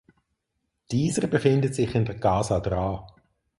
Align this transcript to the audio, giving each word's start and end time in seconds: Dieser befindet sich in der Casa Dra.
Dieser 0.89 1.27
befindet 1.27 1.75
sich 1.75 1.93
in 1.93 2.05
der 2.05 2.19
Casa 2.19 2.59
Dra. 2.59 3.05